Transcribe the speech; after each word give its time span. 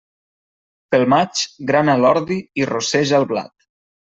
Pel 0.95 1.05
maig, 1.13 1.41
grana 1.73 1.99
l'ordi 2.01 2.39
i 2.63 2.67
rosseja 2.71 3.21
el 3.23 3.29
blat. 3.35 3.57